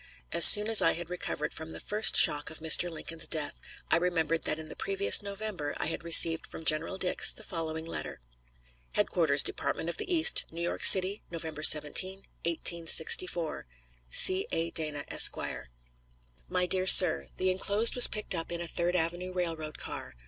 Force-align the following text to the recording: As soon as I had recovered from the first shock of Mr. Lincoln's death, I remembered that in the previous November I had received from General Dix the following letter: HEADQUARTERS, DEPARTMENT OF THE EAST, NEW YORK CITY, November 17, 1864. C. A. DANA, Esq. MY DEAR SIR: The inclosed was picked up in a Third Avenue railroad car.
As 0.31 0.45
soon 0.45 0.67
as 0.67 0.81
I 0.81 0.93
had 0.93 1.11
recovered 1.11 1.53
from 1.53 1.73
the 1.73 1.79
first 1.79 2.15
shock 2.17 2.49
of 2.49 2.57
Mr. 2.57 2.89
Lincoln's 2.89 3.27
death, 3.27 3.61
I 3.91 3.97
remembered 3.97 4.45
that 4.45 4.57
in 4.57 4.67
the 4.67 4.75
previous 4.75 5.21
November 5.21 5.75
I 5.77 5.85
had 5.85 6.03
received 6.03 6.47
from 6.47 6.65
General 6.65 6.97
Dix 6.97 7.31
the 7.31 7.43
following 7.43 7.85
letter: 7.85 8.19
HEADQUARTERS, 8.93 9.43
DEPARTMENT 9.43 9.89
OF 9.89 9.97
THE 9.97 10.11
EAST, 10.11 10.47
NEW 10.51 10.63
YORK 10.63 10.83
CITY, 10.85 11.21
November 11.29 11.61
17, 11.61 12.23
1864. 12.45 13.67
C. 14.09 14.47
A. 14.51 14.71
DANA, 14.71 15.05
Esq. 15.07 15.37
MY 16.49 16.65
DEAR 16.65 16.87
SIR: 16.87 17.27
The 17.37 17.51
inclosed 17.51 17.93
was 17.93 18.07
picked 18.07 18.33
up 18.33 18.51
in 18.51 18.59
a 18.59 18.67
Third 18.67 18.95
Avenue 18.95 19.31
railroad 19.31 19.77
car. 19.77 20.15